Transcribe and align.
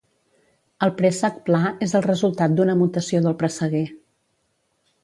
El 0.87 0.93
préssec 1.01 1.37
pla 1.51 1.59
és 1.89 1.95
el 2.01 2.05
resultat 2.09 2.57
d'una 2.61 2.77
mutació 2.81 3.23
del 3.29 3.39
presseguer 3.45 3.85